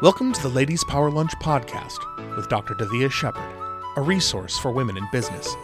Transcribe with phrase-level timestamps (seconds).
[0.00, 1.98] Welcome to the Ladies Power Lunch podcast
[2.36, 2.74] with Dr.
[2.74, 3.42] Davia Shepard,
[3.96, 5.56] a resource for women in business,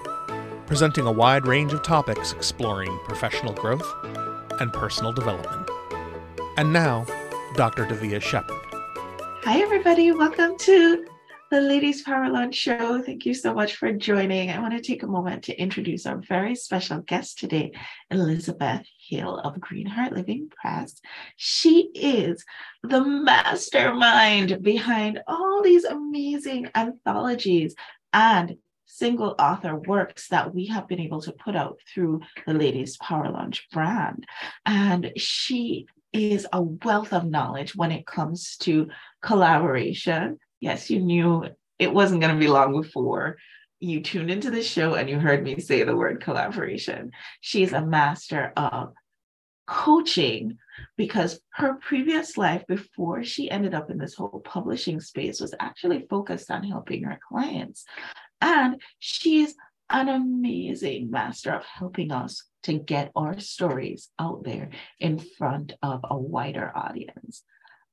[0.67, 3.89] presenting a wide range of topics exploring professional growth
[4.59, 5.71] and personal development.
[6.57, 7.07] And now,
[7.55, 7.87] Dr.
[7.87, 8.59] Davia Shepard.
[9.45, 10.11] Hi, everybody.
[10.11, 11.07] Welcome to
[11.55, 13.01] the Ladies Power Lunch Show.
[13.01, 14.51] Thank you so much for joining.
[14.51, 17.71] I want to take a moment to introduce our very special guest today,
[18.11, 21.01] Elizabeth Hill of Greenheart Living Press.
[21.37, 22.45] She is
[22.83, 27.77] the mastermind behind all these amazing anthologies
[28.13, 32.97] and single author works that we have been able to put out through the Ladies
[32.97, 34.27] Power Lunch brand.
[34.67, 38.89] And she is a wealth of knowledge when it comes to
[39.23, 40.41] collaboration.
[40.65, 41.45] Yes, you knew
[41.79, 43.37] it wasn't going to be long before
[43.81, 47.11] you tuned into the show and you heard me say the word collaboration.
[47.43, 48.95] She's a master of
[49.67, 50.57] coaching
[50.97, 56.07] because her previous life before she ended up in this whole publishing space was actually
[56.09, 57.85] focused on helping her clients.
[58.41, 59.55] And she's
[59.91, 66.01] an amazing master of helping us to get our stories out there in front of
[66.09, 67.45] a wider audience.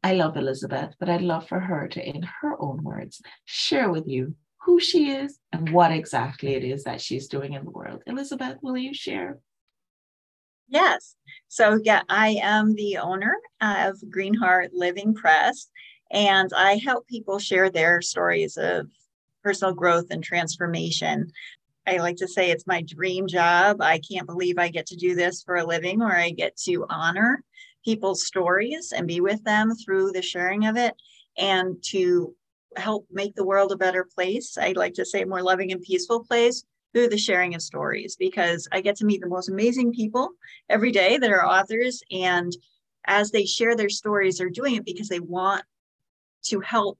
[0.04, 4.08] I love Elizabeth, but I'd love for her to, in her own words, share with
[4.08, 8.02] you who she is and what exactly it is that she's doing in the world.
[8.08, 9.40] Elizabeth, will you share?
[10.68, 11.16] Yes.
[11.50, 15.70] So, yeah, I am the owner of Greenheart Living Press,
[16.10, 18.88] and I help people share their stories of
[19.44, 21.32] personal growth and transformation.
[21.86, 23.82] I like to say it's my dream job.
[23.82, 26.86] I can't believe I get to do this for a living, or I get to
[26.90, 27.44] honor
[27.84, 30.96] people's stories and be with them through the sharing of it
[31.38, 32.36] and to
[32.78, 34.58] help make the world a better place.
[34.58, 38.68] I'd like to say more loving and peaceful place through the sharing of stories because
[38.72, 40.30] I get to meet the most amazing people
[40.70, 42.02] every day that are authors.
[42.12, 42.56] And
[43.06, 45.64] as they share their stories, they're doing it because they want
[46.46, 47.00] to help.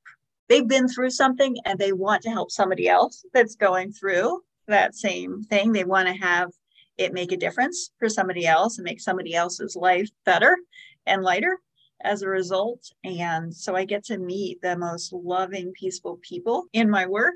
[0.50, 4.96] They've been through something and they want to help somebody else that's going through that
[4.96, 5.72] same thing.
[5.72, 6.52] They want to have
[6.98, 10.58] it make a difference for somebody else and make somebody else's life better
[11.06, 11.58] and lighter
[12.04, 12.92] as a result.
[13.04, 17.36] And so I get to meet the most loving, peaceful people in my work.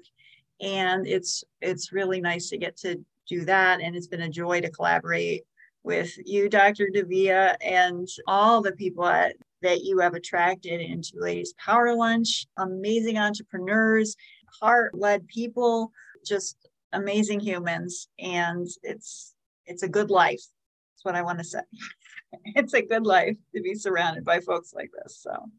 [0.61, 3.81] And it's it's really nice to get to do that.
[3.81, 5.43] And it's been a joy to collaborate
[5.83, 11.53] with you dr davia and all the people at, that you have attracted into ladies
[11.63, 12.47] power lunch.
[12.57, 14.15] Amazing entrepreneurs
[14.61, 15.91] heart-led people
[16.25, 16.57] just
[16.93, 18.07] amazing humans.
[18.19, 19.34] And it's
[19.65, 21.59] it's a good life that's what i want to say
[22.55, 25.49] it's a good life to be surrounded by folks like this so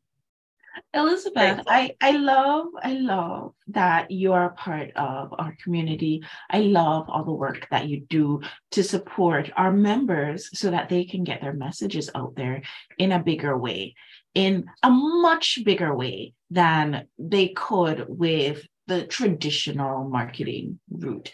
[0.95, 6.23] Elizabeth, I, I love, I love that you are a part of our community.
[6.51, 8.41] I love all the work that you do
[8.73, 12.63] to support our members so that they can get their messages out there
[12.99, 13.95] in a bigger way,
[14.35, 21.33] in a much bigger way than they could with the traditional marketing route.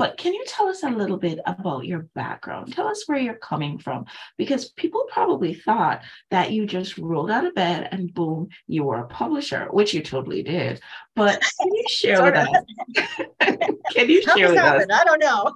[0.00, 2.72] But can you tell us a little bit about your background?
[2.72, 4.06] Tell us where you're coming from,
[4.38, 6.00] because people probably thought
[6.30, 10.00] that you just rolled out of bed and boom, you were a publisher, which you
[10.00, 10.80] totally did.
[11.14, 12.48] But can you share with us?
[13.92, 14.86] can you share with us?
[14.90, 15.54] I don't know.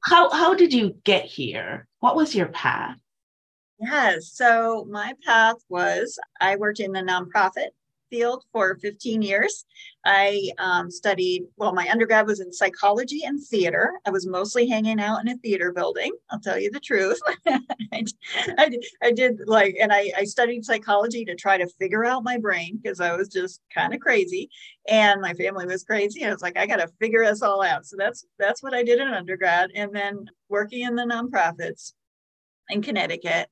[0.00, 1.86] how how did you get here?
[2.00, 2.96] What was your path?
[3.78, 4.32] Yes.
[4.32, 7.68] So my path was I worked in the nonprofit
[8.10, 9.64] field for 15 years.
[10.04, 13.92] I um, studied, well, my undergrad was in psychology and theater.
[14.06, 16.12] I was mostly hanging out in a theater building.
[16.30, 17.20] I'll tell you the truth.
[17.46, 18.04] I,
[18.56, 18.70] I,
[19.02, 22.78] I, did like, and I, I studied psychology to try to figure out my brain
[22.82, 24.50] because I was just kind of crazy
[24.88, 26.24] and my family was crazy.
[26.24, 27.86] I was like, I got to figure this all out.
[27.86, 29.70] So that's, that's what I did in undergrad.
[29.74, 31.92] And then working in the nonprofits
[32.70, 33.48] in Connecticut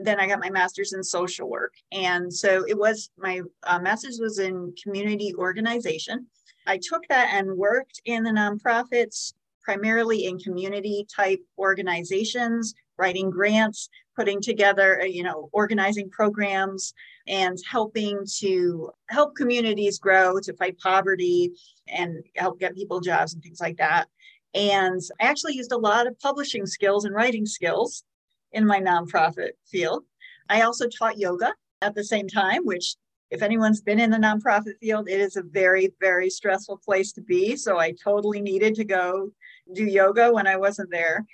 [0.00, 1.74] then I got my master's in social work.
[1.92, 6.26] And so it was my uh, master's was in community organization.
[6.66, 13.88] I took that and worked in the nonprofits, primarily in community type organizations, writing grants,
[14.16, 16.94] putting together, uh, you know, organizing programs
[17.26, 21.52] and helping to help communities grow, to fight poverty
[21.88, 24.06] and help get people jobs and things like that.
[24.54, 28.04] And I actually used a lot of publishing skills and writing skills
[28.54, 30.04] in my nonprofit field.
[30.48, 31.52] I also taught yoga
[31.82, 32.96] at the same time, which,
[33.30, 37.20] if anyone's been in the nonprofit field, it is a very, very stressful place to
[37.20, 37.56] be.
[37.56, 39.30] So I totally needed to go
[39.74, 41.26] do yoga when I wasn't there.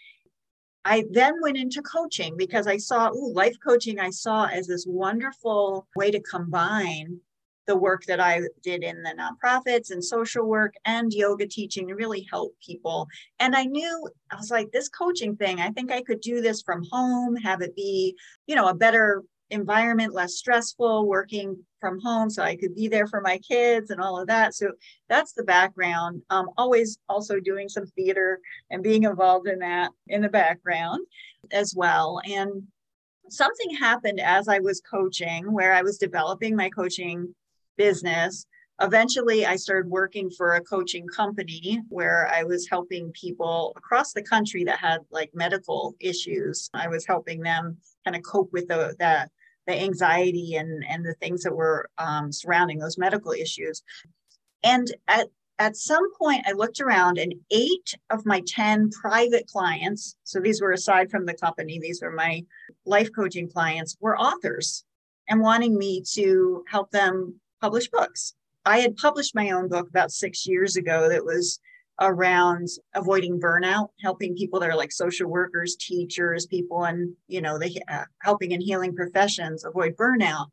[0.85, 4.87] I then went into coaching because I saw ooh, life coaching, I saw as this
[4.89, 7.21] wonderful way to combine
[7.67, 11.95] the work that I did in the nonprofits and social work and yoga teaching to
[11.95, 13.07] really help people.
[13.39, 16.63] And I knew I was like, this coaching thing, I think I could do this
[16.63, 18.17] from home, have it be,
[18.47, 23.09] you know, a better environment less stressful working from home so i could be there
[23.09, 24.55] for my kids and all of that.
[24.55, 24.71] So
[25.09, 26.23] that's the background.
[26.31, 28.39] Um, always also doing some theater
[28.71, 31.05] and being involved in that in the background
[31.51, 32.21] as well.
[32.25, 32.63] And
[33.29, 37.33] something happened as i was coaching where i was developing my coaching
[37.81, 38.47] business.
[38.83, 44.29] Eventually i started working for a coaching company where i was helping people across the
[44.35, 46.57] country that had like medical issues.
[46.85, 47.63] I was helping them
[48.05, 49.31] kind of cope with the, that
[49.67, 53.83] the anxiety and and the things that were um, surrounding those medical issues.
[54.63, 54.87] And
[55.17, 55.27] at
[55.67, 60.61] at some point i looked around and eight of my 10 private clients so these
[60.63, 62.35] were aside from the company these were my
[62.97, 64.85] life coaching clients were authors
[65.31, 68.35] and wanting me to help them publish books
[68.65, 71.61] i had published my own book about six years ago that was
[72.01, 77.59] around avoiding burnout, helping people that are like social workers, teachers, people, in, you know,
[77.59, 80.47] the uh, helping and healing professions avoid burnout.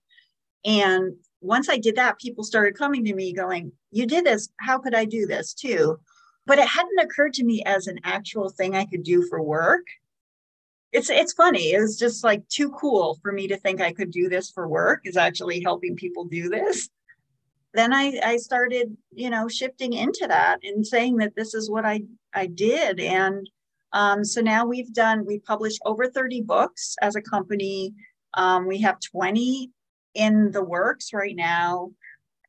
[0.66, 4.50] And once I did that, people started coming to me going, "You did this.
[4.60, 6.00] How could I do this too?"
[6.46, 9.86] But it hadn't occurred to me as an actual thing I could do for work.
[10.92, 11.72] It's it's funny.
[11.72, 14.68] It was just like too cool for me to think I could do this for
[14.68, 15.02] work.
[15.06, 16.90] Is actually helping people do this
[17.78, 21.86] then I, I started, you know, shifting into that and saying that this is what
[21.86, 22.02] I,
[22.34, 23.00] I did.
[23.00, 23.48] And
[23.94, 27.94] um, so now we've done, we published over 30 books as a company.
[28.34, 29.70] Um, we have 20
[30.16, 31.92] in the works right now.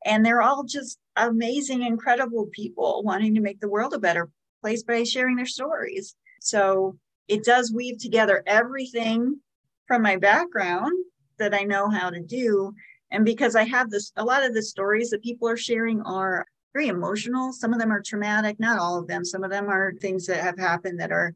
[0.05, 4.29] And they're all just amazing, incredible people wanting to make the world a better
[4.61, 6.15] place by sharing their stories.
[6.41, 6.97] So
[7.27, 9.39] it does weave together everything
[9.87, 10.93] from my background
[11.37, 12.73] that I know how to do
[13.11, 16.45] and because I have this, a lot of the stories that people are sharing are
[16.73, 17.51] very emotional.
[17.51, 19.25] Some of them are traumatic, not all of them.
[19.25, 21.33] Some of them are things that have happened that are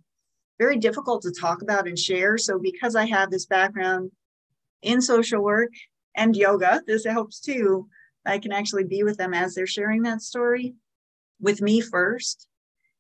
[0.59, 2.37] very difficult to talk about and share.
[2.37, 4.11] So, because I have this background
[4.83, 5.71] in social work
[6.15, 7.87] and yoga, this helps too.
[8.25, 10.75] I can actually be with them as they're sharing that story
[11.41, 12.47] with me first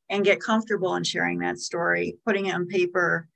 [0.09, 3.29] and get comfortable in sharing that story, putting it on paper,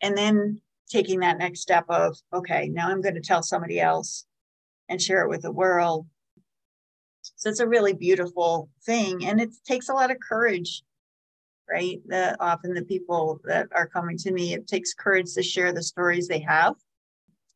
[0.00, 4.24] and then taking that next step of, okay, now I'm going to tell somebody else
[4.88, 6.06] and share it with the world.
[7.36, 9.26] So it's a really beautiful thing.
[9.26, 10.82] And it takes a lot of courage,
[11.68, 12.00] right?
[12.06, 15.82] That often the people that are coming to me, it takes courage to share the
[15.82, 16.74] stories they have.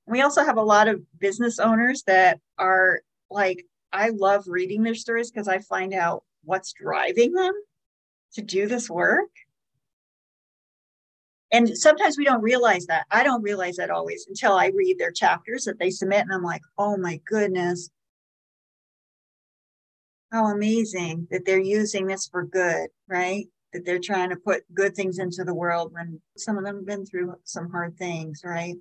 [0.07, 4.95] We also have a lot of business owners that are like, I love reading their
[4.95, 7.55] stories because I find out what's driving them
[8.35, 9.29] to do this work.
[11.53, 13.07] And sometimes we don't realize that.
[13.11, 16.23] I don't realize that always until I read their chapters that they submit.
[16.23, 17.91] And I'm like, oh my goodness.
[20.33, 23.47] How amazing that they're using this for good, right?
[23.75, 26.87] That they're trying to put good things into the world when some of them have
[26.87, 28.77] been through some hard things, right?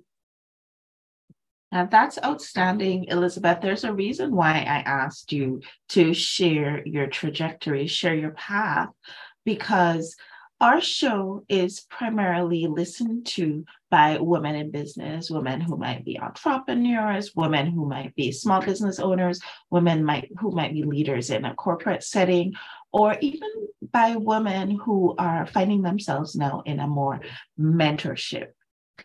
[1.72, 3.58] And that's outstanding, Elizabeth.
[3.60, 5.60] There's a reason why I asked you
[5.90, 8.88] to share your trajectory, share your path,
[9.44, 10.16] because
[10.62, 17.34] our show is primarily listened to by women in business, women who might be entrepreneurs,
[17.34, 21.54] women who might be small business owners, women might who might be leaders in a
[21.54, 22.54] corporate setting,
[22.92, 23.50] or even
[23.90, 27.20] by women who are finding themselves now in a more
[27.58, 28.52] mentorship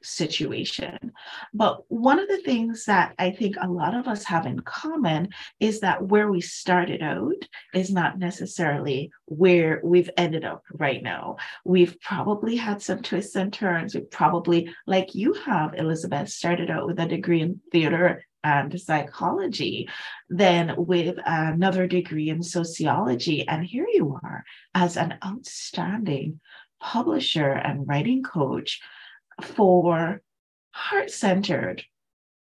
[0.02, 1.12] situation.
[1.54, 5.30] But one of the things that I think a lot of us have in common
[5.60, 11.38] is that where we started out is not necessarily where we've ended up right now.
[11.66, 13.96] We've probably had some twists and turns.
[13.96, 19.90] We probably, like you have, Elizabeth, started out with a degree in theater and psychology,
[20.30, 23.48] then with another degree in sociology.
[23.48, 26.40] And here you are as an outstanding
[26.80, 28.80] publisher and writing coach
[29.42, 30.22] for
[30.72, 31.84] heart centered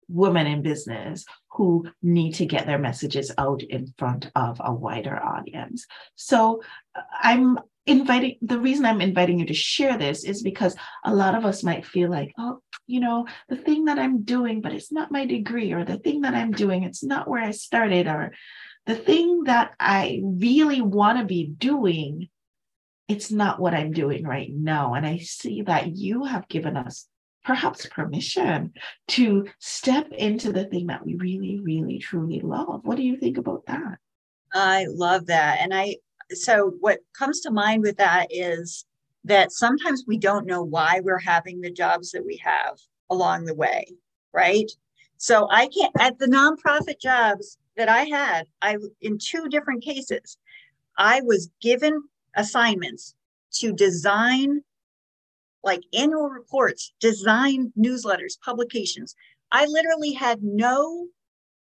[0.09, 5.21] women in business who need to get their messages out in front of a wider
[5.21, 5.87] audience.
[6.15, 6.63] So
[6.95, 11.35] uh, I'm inviting the reason I'm inviting you to share this is because a lot
[11.35, 14.93] of us might feel like, oh, you know, the thing that I'm doing, but it's
[14.93, 18.33] not my degree, or the thing that I'm doing, it's not where I started, or
[18.87, 22.29] the thing that I really want to be doing
[23.09, 24.95] it's not what I'm doing right now.
[24.95, 27.07] And I see that you have given us
[27.45, 28.73] perhaps permission
[29.09, 32.81] to step into the thing that we really, really, truly love.
[32.83, 33.99] What do you think about that?
[34.53, 35.59] I love that.
[35.61, 35.97] And I,
[36.33, 38.85] so what comes to mind with that is
[39.25, 42.79] that sometimes we don't know why we're having the jobs that we have
[43.11, 43.87] along the way,
[44.33, 44.71] right?
[45.19, 50.37] So I can't, at the nonprofit jobs that I had, I, in two different cases,
[50.99, 52.03] I was given
[52.37, 53.15] assignments
[53.55, 54.63] to design
[55.65, 59.17] like annual reports, design newsletters, publications,
[59.51, 61.09] I literally had no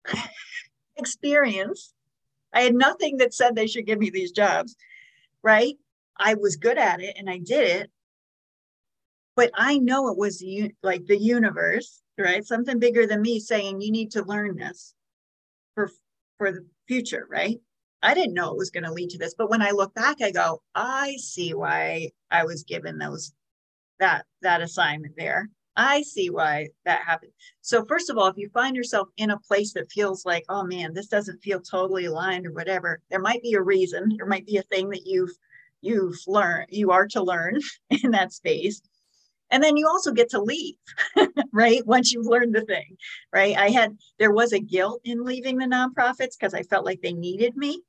[0.97, 1.93] experience.
[2.55, 4.77] I had nothing that said they should give me these jobs,
[5.43, 5.75] right?
[6.17, 7.91] I was good at it and I did it.
[9.35, 10.45] But I know it was
[10.83, 12.45] like the universe, right?
[12.45, 14.95] Something bigger than me saying you need to learn this
[15.75, 15.91] for
[16.39, 17.59] for the future, right?
[18.03, 20.21] I didn't know it was going to lead to this, but when I look back,
[20.21, 23.33] I go, I see why I was given those
[24.01, 25.49] that that assignment there.
[25.77, 27.33] I see why that happened.
[27.63, 30.65] So first of all, if you find yourself in a place that feels like, oh
[30.65, 34.17] man, this doesn't feel totally aligned or whatever, there might be a reason.
[34.17, 35.31] There might be a thing that you've
[35.81, 37.61] you've learned, you are to learn
[38.03, 38.83] in that space.
[39.51, 40.77] And then you also get to leave,
[41.53, 41.87] right?
[41.87, 42.97] Once you've learned the thing,
[43.33, 43.57] right?
[43.57, 47.13] I had there was a guilt in leaving the nonprofits because I felt like they
[47.13, 47.83] needed me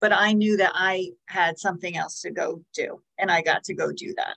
[0.00, 3.74] but I knew that I had something else to go do and I got to
[3.74, 4.36] go do that.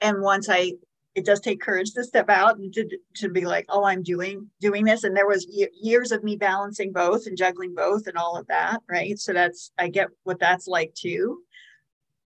[0.00, 0.72] And once I
[1.16, 4.50] it does take courage to step out and to, to be like, oh, I'm doing
[4.60, 5.02] doing this.
[5.02, 8.82] And there was years of me balancing both and juggling both and all of that,
[8.88, 9.18] right?
[9.18, 11.40] So that's I get what that's like too.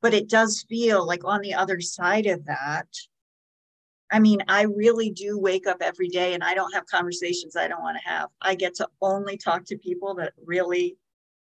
[0.01, 2.88] But it does feel like on the other side of that,
[4.09, 7.67] I mean, I really do wake up every day and I don't have conversations I
[7.67, 8.29] don't want to have.
[8.41, 10.95] I get to only talk to people that really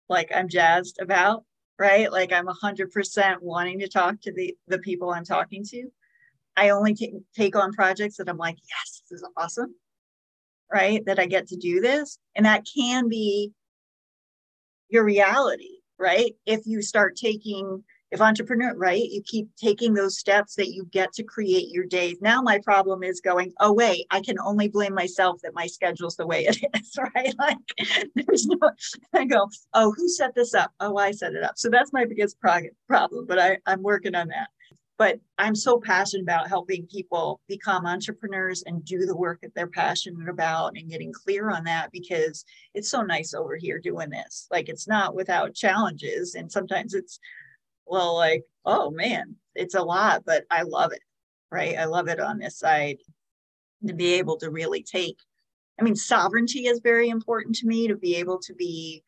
[0.09, 1.45] like I'm jazzed about,
[1.79, 2.11] right?
[2.11, 5.89] Like I'm 100% wanting to talk to the, the people I'm talking to.
[6.57, 9.75] I only t- take on projects that I'm like, yes, this is awesome,
[10.73, 11.05] right?
[11.05, 12.19] That I get to do this.
[12.35, 13.53] And that can be
[14.89, 16.35] your reality, right?
[16.47, 17.85] If you start taking
[18.17, 19.03] if entrepreneur right?
[19.03, 22.17] You keep taking those steps that you get to create your days.
[22.23, 26.17] Now my problem is going oh wait i can only blame myself that my schedule's
[26.17, 27.35] the way it is right?
[27.39, 27.59] Like
[28.15, 28.59] there's no
[29.15, 30.73] i go oh who set this up?
[30.81, 31.59] Oh i set it up.
[31.59, 34.49] So that's my biggest problem but I, i'm working on that.
[34.97, 39.67] But i'm so passionate about helping people become entrepreneurs and do the work that they're
[39.67, 44.49] passionate about and getting clear on that because it's so nice over here doing this.
[44.51, 47.21] Like it's not without challenges and sometimes it's
[47.87, 51.03] well, like, oh man, it's a lot, but I love it,
[51.51, 51.77] right?
[51.79, 52.99] I love it on this side
[53.87, 55.19] to be able to really take.
[55.79, 59.03] I mean, sovereignty is very important to me to be able to be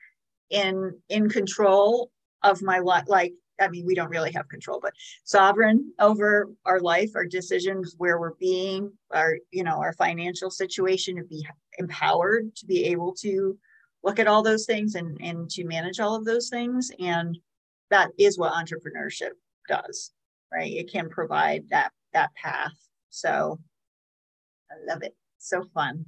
[0.51, 2.11] in in control
[2.43, 3.05] of my life.
[3.09, 4.93] Like, I mean, we don't really have control, but
[5.25, 11.17] sovereign over our life, our decisions, where we're being, our you know, our financial situation,
[11.17, 11.47] to be
[11.79, 13.59] empowered to be able to
[14.05, 17.39] look at all those things and and to manage all of those things and
[17.91, 19.31] that is what entrepreneurship
[19.69, 20.13] does
[20.53, 20.73] right?
[20.73, 22.73] It can provide that that path.
[23.11, 23.59] So
[24.71, 25.15] i love it.
[25.39, 26.05] So fun.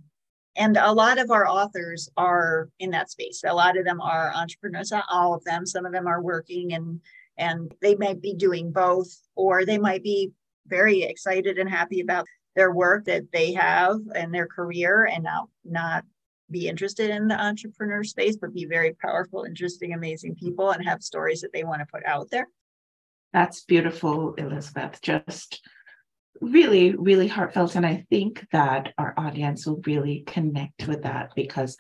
[0.57, 3.43] And a lot of our authors are in that space.
[3.47, 5.65] A lot of them are entrepreneurs not all of them.
[5.65, 7.01] Some of them are working and
[7.39, 10.33] and they might be doing both or they might be
[10.67, 15.49] very excited and happy about their work that they have and their career and not
[15.65, 16.05] not
[16.51, 21.03] be interested in the entrepreneur space, but be very powerful, interesting, amazing people and have
[21.03, 22.49] stories that they want to put out there.
[23.33, 25.01] That's beautiful, Elizabeth.
[25.03, 25.63] Just
[26.41, 27.77] really, really heartfelt.
[27.77, 31.77] And I think that our audience will really connect with that because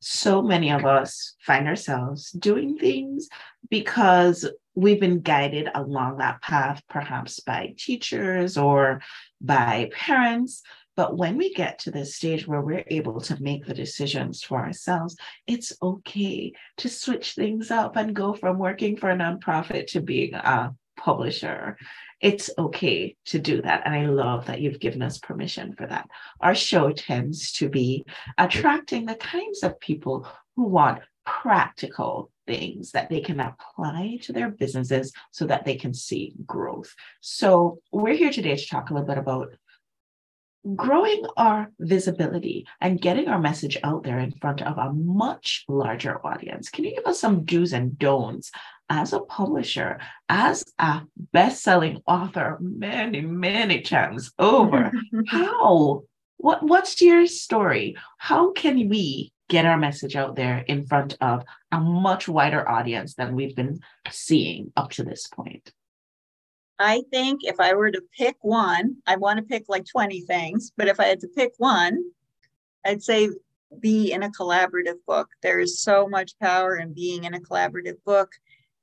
[0.00, 3.28] so many of us find ourselves doing things
[3.70, 9.00] because we've been guided along that path, perhaps by teachers or
[9.40, 10.62] by parents
[10.96, 14.58] but when we get to this stage where we're able to make the decisions for
[14.58, 20.00] ourselves, it's okay to switch things up and go from working for a nonprofit to
[20.00, 21.76] being a publisher.
[22.20, 23.82] It's okay to do that.
[23.84, 26.08] And I love that you've given us permission for that.
[26.40, 28.04] Our show tends to be
[28.38, 34.50] attracting the kinds of people who want practical things that they can apply to their
[34.50, 36.94] businesses so that they can see growth.
[37.20, 39.48] So, we're here today to talk a little bit about
[40.74, 46.24] growing our visibility and getting our message out there in front of a much larger
[46.26, 46.70] audience.
[46.70, 48.50] Can you give us some do's and don'ts
[48.88, 51.02] as a publisher, as a
[51.32, 54.90] best-selling author many, many times over?
[55.28, 56.02] how?
[56.38, 57.96] What, what's your story?
[58.18, 63.14] How can we get our message out there in front of a much wider audience
[63.14, 63.80] than we've been
[64.10, 65.72] seeing up to this point?
[66.78, 70.72] I think if I were to pick one, I want to pick like 20 things,
[70.76, 72.02] but if I had to pick one,
[72.84, 73.28] I'd say
[73.80, 75.28] be in a collaborative book.
[75.42, 78.30] There is so much power in being in a collaborative book.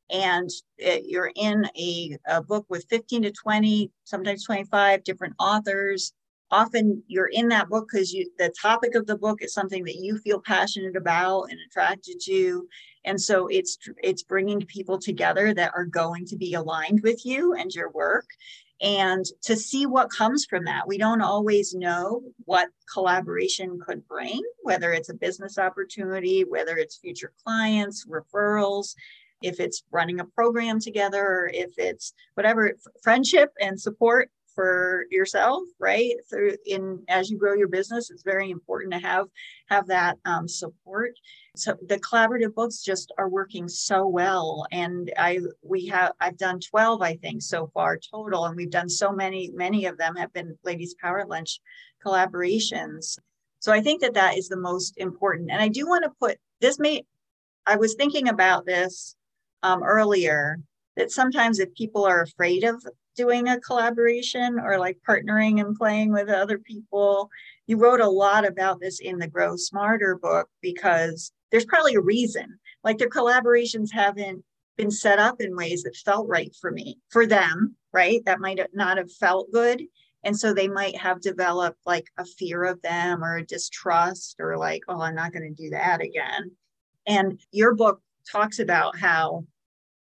[0.09, 6.13] And it, you're in a, a book with 15 to 20, sometimes 25 different authors.
[6.49, 10.17] Often you're in that book because the topic of the book is something that you
[10.17, 12.67] feel passionate about and attracted to
[13.05, 17.53] and so it's it's bringing people together that are going to be aligned with you
[17.53, 18.25] and your work
[18.81, 20.87] and to see what comes from that.
[20.87, 26.97] We don't always know what collaboration could bring, whether it's a business opportunity, whether it's
[26.97, 28.95] future clients, referrals,
[29.43, 35.63] if it's running a program together, or if it's whatever, friendship and support for yourself
[35.79, 36.13] right?
[36.29, 39.27] Through in as you grow your business it's very important to have
[39.69, 41.13] have that um, support.
[41.55, 46.59] So the collaborative books just are working so well and i we have i've done
[46.59, 50.31] 12 i think so far total and we've done so many many of them have
[50.33, 51.59] been ladies power lunch
[52.05, 53.17] collaborations.
[53.59, 56.37] So i think that that is the most important and i do want to put
[56.61, 57.03] this may
[57.65, 59.15] i was thinking about this
[59.63, 60.59] um, earlier
[60.95, 66.11] that sometimes if people are afraid of doing a collaboration or like partnering and playing
[66.11, 67.29] with other people.
[67.67, 72.01] You wrote a lot about this in the Grow Smarter book because there's probably a
[72.01, 72.59] reason.
[72.83, 74.43] Like their collaborations haven't
[74.77, 78.23] been set up in ways that felt right for me, for them, right?
[78.25, 79.83] That might not have felt good.
[80.23, 84.57] And so they might have developed like a fear of them or a distrust or
[84.57, 86.51] like, oh, I'm not going to do that again.
[87.07, 88.01] And your book
[88.31, 89.45] talks about how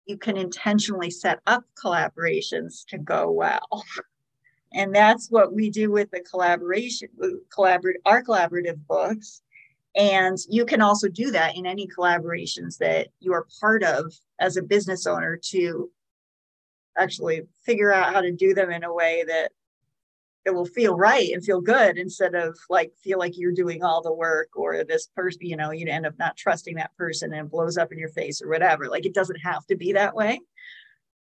[0.09, 3.85] you can intentionally set up collaborations to go well.
[4.73, 7.09] And that's what we do with the collaboration,
[7.55, 9.43] collaborate our collaborative books.
[9.95, 14.57] And you can also do that in any collaborations that you are part of as
[14.57, 15.91] a business owner to
[16.97, 19.53] actually figure out how to do them in a way that
[20.49, 24.00] it will feel right and feel good instead of like feel like you're doing all
[24.00, 27.50] the work or this person, you know, you end up not trusting that person and
[27.50, 28.88] blows up in your face or whatever.
[28.88, 30.40] Like it doesn't have to be that way.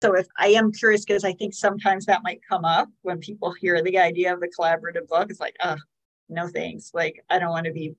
[0.02, 3.52] So if I am curious, because I think sometimes that might come up when people
[3.52, 5.76] hear the idea of the collaborative book, it's like, oh,
[6.28, 6.92] no thanks.
[6.94, 7.96] Like I don't want to be,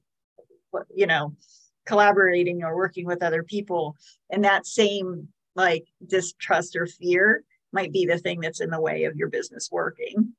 [0.96, 1.36] you know,
[1.86, 3.98] collaborating or working with other people.
[4.30, 9.04] And that same like distrust or fear might be the thing that's in the way
[9.04, 10.34] of your business working.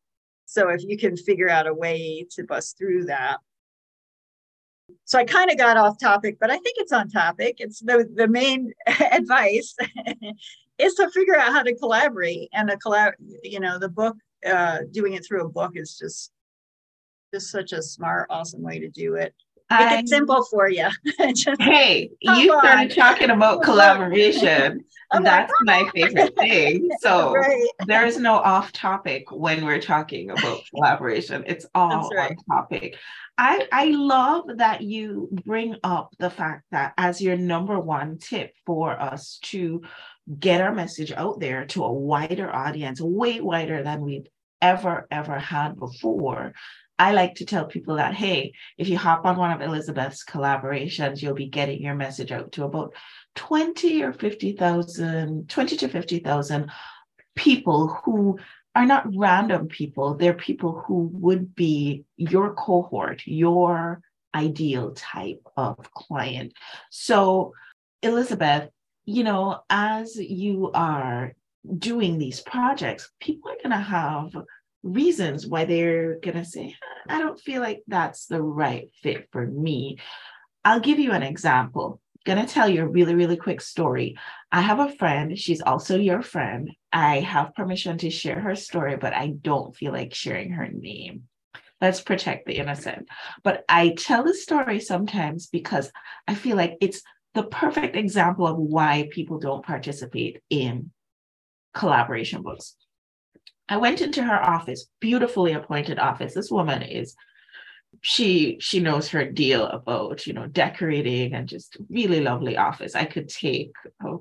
[0.51, 3.39] So if you can figure out a way to bust through that.
[5.05, 7.59] So I kind of got off topic, but I think it's on topic.
[7.61, 8.73] It's the, the main
[9.13, 9.77] advice
[10.79, 13.13] is to figure out how to collaborate and a collab,
[13.45, 16.33] you know, the book, uh, doing it through a book is just,
[17.33, 19.33] just such a smart, awesome way to do it.
[19.71, 20.89] Make it simple for you.
[21.35, 24.85] Just, hey, you started talking about collaboration.
[25.23, 26.89] That's my favorite thing.
[27.01, 27.69] So right.
[27.87, 31.45] there's no off topic when we're talking about collaboration.
[31.47, 32.31] It's all right.
[32.31, 32.97] on topic.
[33.37, 38.55] I, I love that you bring up the fact that as your number one tip
[38.67, 39.83] for us to
[40.39, 44.27] get our message out there to a wider audience, way wider than we've
[44.61, 46.53] ever, ever had before,
[47.01, 51.23] I like to tell people that, hey, if you hop on one of Elizabeth's collaborations,
[51.23, 52.93] you'll be getting your message out to about
[53.37, 56.71] 20 or 50,000, 20 to 50,000
[57.35, 58.39] people who
[58.75, 60.15] are not random people.
[60.15, 64.03] They're people who would be your cohort, your
[64.35, 66.53] ideal type of client.
[66.91, 67.55] So,
[68.03, 68.69] Elizabeth,
[69.07, 71.33] you know, as you are
[71.79, 74.37] doing these projects, people are going to have
[74.83, 76.77] reasons why they're going to say,
[77.09, 79.99] I don't feel like that's the right fit for me.
[80.65, 82.01] I'll give you an example.
[82.27, 84.17] I'm going to tell you a really, really quick story.
[84.53, 85.39] I have a friend.
[85.39, 86.71] She's also your friend.
[86.93, 91.25] I have permission to share her story, but I don't feel like sharing her name.
[91.81, 93.09] Let's protect the innocent.
[93.43, 95.91] But I tell the story sometimes because
[96.29, 97.03] I feel like it's
[97.35, 100.91] the perfect example of why people don't participate in
[101.73, 102.75] collaboration books.
[103.71, 106.35] I went into her office, beautifully appointed office.
[106.35, 107.15] This woman is
[108.03, 112.95] she she knows her deal about you know decorating and just really lovely office.
[112.95, 113.73] I could take
[114.05, 114.17] a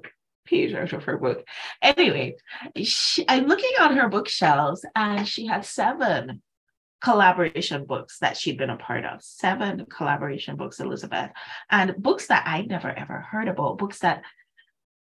[0.45, 1.45] page out of her book.
[1.81, 2.35] Anyway,
[2.81, 6.41] she, I'm looking on her bookshelves and she had seven
[7.01, 9.21] collaboration books that she'd been a part of.
[9.23, 11.31] Seven collaboration books, Elizabeth,
[11.69, 13.77] and books that I'd never ever heard about.
[13.77, 14.23] Books that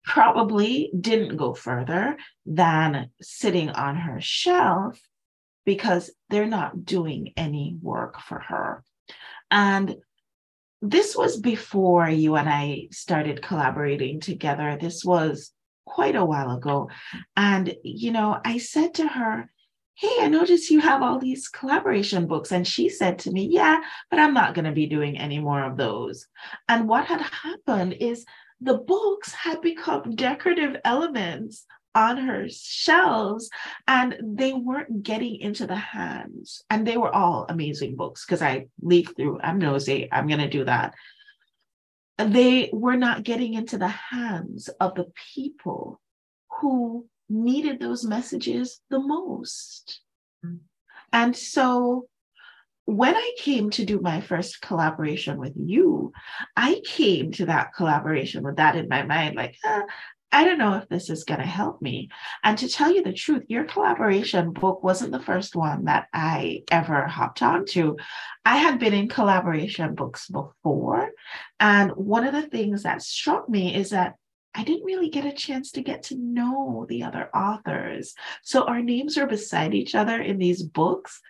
[0.04, 5.00] probably didn't go further than sitting on her shelf
[5.64, 8.82] because they're not doing any work for her.
[9.50, 9.96] And
[10.80, 14.76] this was before you and I started collaborating together.
[14.80, 15.52] This was
[15.86, 16.90] quite a while ago.
[17.36, 19.48] And, you know, I said to her,
[19.94, 22.50] Hey, I noticed you have all these collaboration books.
[22.50, 25.62] And she said to me, Yeah, but I'm not going to be doing any more
[25.62, 26.26] of those.
[26.68, 28.24] And what had happened is
[28.62, 33.50] the books had become decorative elements on her shelves
[33.86, 38.66] and they weren't getting into the hands and they were all amazing books because i
[38.80, 40.94] leaf through i'm nosy i'm going to do that
[42.18, 46.00] they were not getting into the hands of the people
[46.60, 50.00] who needed those messages the most.
[50.44, 50.60] Mm.
[51.12, 52.06] And so
[52.84, 56.12] when I came to do my first collaboration with you,
[56.56, 59.84] I came to that collaboration with that in my mind, like, ah,
[60.34, 62.08] I don't know if this is going to help me.
[62.42, 66.62] And to tell you the truth, your collaboration book wasn't the first one that I
[66.70, 67.96] ever hopped onto.
[68.44, 71.10] I had been in collaboration books before.
[71.60, 74.14] And one of the things that struck me is that
[74.54, 78.14] I didn't really get a chance to get to know the other authors.
[78.42, 81.20] So our names are beside each other in these books,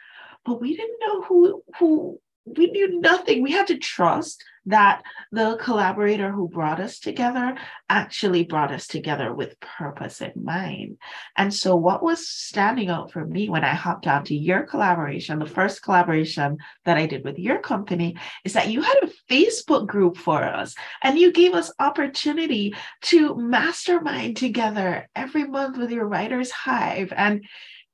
[0.45, 3.43] but we didn't know who who we knew nothing.
[3.43, 5.03] We had to trust that
[5.33, 7.57] the collaborator who brought us together
[7.89, 10.99] actually brought us together with purpose in mind.
[11.37, 15.47] And so, what was standing out for me when I hopped onto your collaboration, the
[15.47, 20.17] first collaboration that I did with your company, is that you had a Facebook group
[20.17, 26.51] for us and you gave us opportunity to mastermind together every month with your writer's
[26.51, 27.13] hive.
[27.17, 27.45] And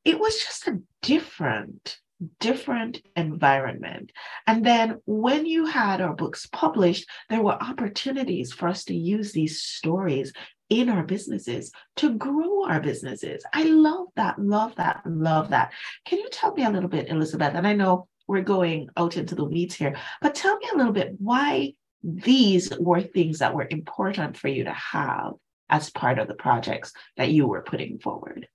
[0.04, 1.98] it was just a different
[2.40, 4.12] different environment.
[4.46, 9.32] And then when you had our books published, there were opportunities for us to use
[9.32, 10.32] these stories
[10.68, 13.44] in our businesses to grow our businesses.
[13.54, 15.72] I love that, love that, love that.
[16.04, 17.54] Can you tell me a little bit, Elizabeth?
[17.54, 20.92] And I know we're going out into the weeds here, but tell me a little
[20.92, 25.32] bit why these were things that were important for you to have
[25.70, 28.46] as part of the projects that you were putting forward.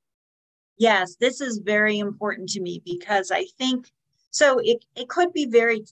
[0.78, 3.92] Yes, this is very important to me because I think
[4.32, 4.60] so.
[4.60, 5.86] It, it could be very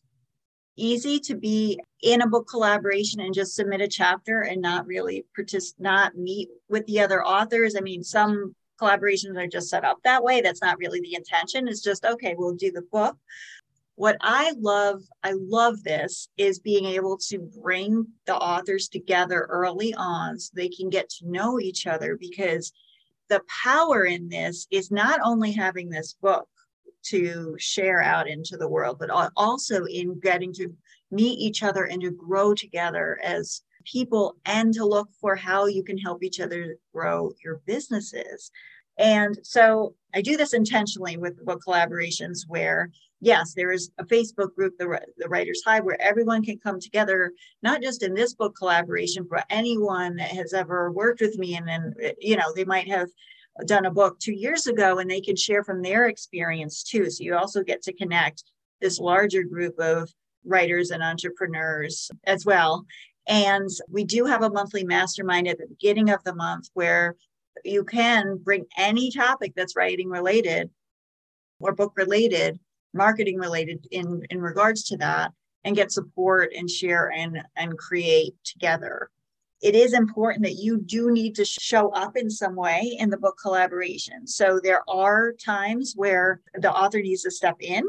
[0.76, 5.26] easy to be in a book collaboration and just submit a chapter and not really
[5.36, 7.76] participate, not meet with the other authors.
[7.76, 10.42] I mean, some collaborations are just set up that way.
[10.42, 11.68] That's not really the intention.
[11.68, 13.16] It's just, okay, we'll do the book.
[13.96, 19.94] What I love, I love this, is being able to bring the authors together early
[19.94, 22.72] on so they can get to know each other because
[23.32, 26.50] the power in this is not only having this book
[27.04, 30.68] to share out into the world, but also in getting to
[31.12, 35.82] meet each other and to grow together as people and to look for how you
[35.82, 38.52] can help each other grow your businesses.
[38.98, 44.54] And so I do this intentionally with book collaborations where, yes, there is a Facebook
[44.56, 47.32] group, the, the Writers Hive, where everyone can come together,
[47.62, 51.56] not just in this book collaboration, but anyone that has ever worked with me.
[51.56, 53.10] And then, eh, you know, they might have
[53.66, 57.10] done a book two years ago and they can share from their experience too.
[57.10, 58.44] So you also get to connect
[58.82, 60.10] this larger group of
[60.44, 62.86] writers and entrepreneurs as well.
[63.28, 67.16] And we do have a monthly mastermind at the beginning of the month where
[67.64, 70.72] you can bring any topic that's writing related
[71.60, 72.60] or book related,
[72.94, 75.32] marketing related in, in regards to that,
[75.64, 79.10] and get support and share and, and create together.
[79.62, 83.18] It is important that you do need to show up in some way in the
[83.18, 84.26] book collaboration.
[84.26, 87.84] So there are times where the author needs to step in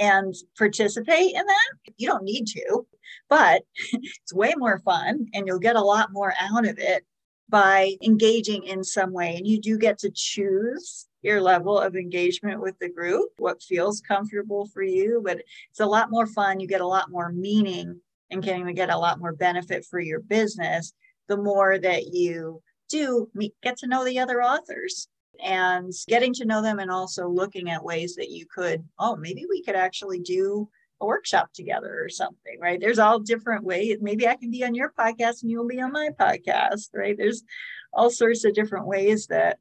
[0.00, 1.92] and participate in that.
[1.96, 2.86] You don't need to,
[3.28, 3.62] but
[3.92, 7.04] it's way more fun and you'll get a lot more out of it
[7.48, 9.36] by engaging in some way.
[9.36, 14.00] And you do get to choose your level of engagement with the group, what feels
[14.00, 16.60] comfortable for you, but it's a lot more fun.
[16.60, 18.00] You get a lot more meaning
[18.30, 20.92] and can even get a lot more benefit for your business
[21.28, 25.08] the more that you do meet, get to know the other authors
[25.44, 29.44] and getting to know them and also looking at ways that you could oh maybe
[29.48, 30.68] we could actually do
[31.00, 32.80] a workshop together or something, right?
[32.80, 33.98] There's all different ways.
[34.00, 37.16] Maybe I can be on your podcast and you'll be on my podcast, right?
[37.16, 37.44] There's
[37.92, 39.58] all sorts of different ways that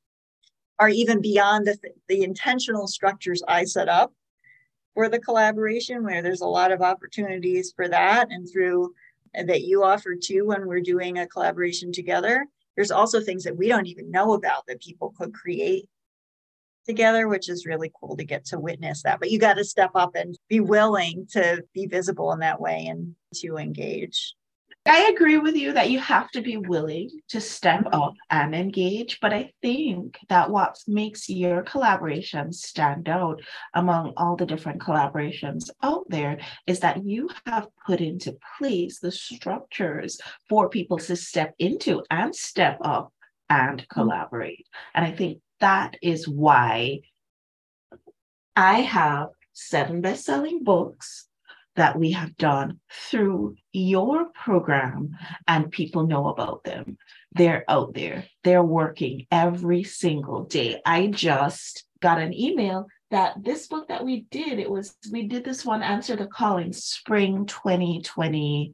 [0.79, 4.13] are even beyond the, the intentional structures I set up
[4.93, 8.31] for the collaboration, where there's a lot of opportunities for that.
[8.31, 8.93] And through
[9.33, 13.67] that you offer too when we're doing a collaboration together, there's also things that we
[13.67, 15.87] don't even know about that people could create
[16.85, 19.19] together, which is really cool to get to witness that.
[19.19, 22.87] But you got to step up and be willing to be visible in that way
[22.87, 24.35] and to engage.
[24.87, 29.19] I agree with you that you have to be willing to step up and engage.
[29.19, 33.41] But I think that what makes your collaboration stand out
[33.73, 39.11] among all the different collaborations out there is that you have put into place the
[39.11, 43.13] structures for people to step into and step up
[43.49, 43.99] and mm-hmm.
[43.99, 44.67] collaborate.
[44.93, 47.01] And I think that is why
[48.55, 51.26] I have seven best selling books
[51.77, 55.15] that we have done through your program,
[55.47, 56.97] and people know about them.
[57.33, 60.81] They're out there, they're working every single day.
[60.85, 65.45] I just got an email that this book that we did, it was, we did
[65.45, 68.73] this one, Answer the Calling, spring 2020.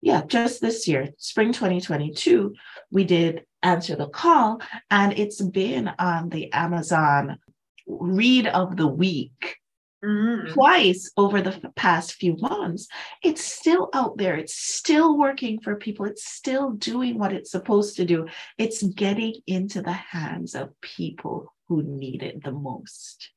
[0.00, 2.54] Yeah, just this year, spring 2022,
[2.90, 4.60] we did answer the call.
[4.90, 7.38] And it's been on the Amazon
[7.86, 9.56] read of the week
[10.04, 10.52] mm.
[10.52, 12.88] twice over the past few months.
[13.22, 14.36] It's still out there.
[14.36, 16.06] It's still working for people.
[16.06, 18.26] It's still doing what it's supposed to do.
[18.58, 23.30] It's getting into the hands of people who need it the most.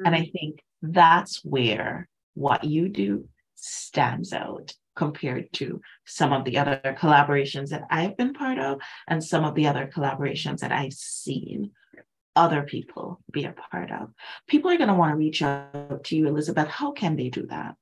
[0.00, 0.06] Mm.
[0.06, 0.32] And I mm.
[0.32, 7.70] think that's where what you do stands out compared to some of the other collaborations
[7.70, 11.70] that I've been part of and some of the other collaborations that I've seen
[12.36, 14.10] other people be a part of.
[14.46, 16.68] People are going to want to reach out to you, Elizabeth.
[16.68, 17.74] How can they do that?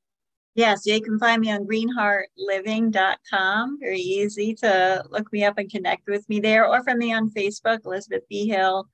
[0.54, 3.78] Yes, you can find me on greenheartliving.com.
[3.80, 7.30] Very easy to look me up and connect with me there, or from me on
[7.30, 8.48] Facebook, Elizabeth B.
[8.48, 8.88] Hill.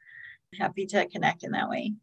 [0.59, 1.95] Happy to connect in that way.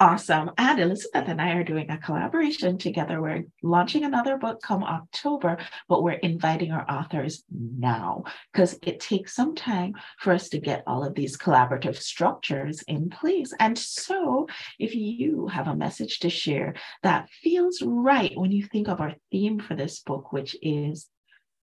[0.00, 0.52] Awesome.
[0.56, 3.20] And Elizabeth and I are doing a collaboration together.
[3.20, 5.58] We're launching another book come October,
[5.88, 10.84] but we're inviting our authors now because it takes some time for us to get
[10.86, 13.52] all of these collaborative structures in place.
[13.58, 14.46] And so,
[14.78, 19.16] if you have a message to share that feels right when you think of our
[19.32, 21.08] theme for this book, which is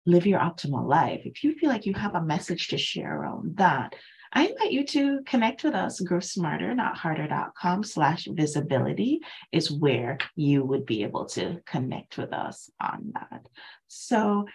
[0.05, 3.55] live your optimal life, if you feel like you have a message to share around
[3.55, 3.95] that,
[4.33, 5.99] I invite you to connect with us.
[5.99, 12.33] Grow smarter, not harder.com slash visibility is where you would be able to connect with
[12.33, 13.47] us on that.
[13.87, 14.45] So